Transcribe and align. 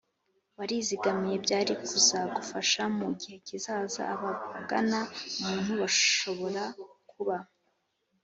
warizigamiye 0.57 1.35
byari 1.45 1.71
kuzagufasha 1.79 2.81
mu 2.97 3.07
gihe 3.19 3.37
kizaza. 3.47 4.01
abagana 4.13 4.99
umuntu 5.39 5.71
bashobora 5.81 6.63
kuba 7.11 7.37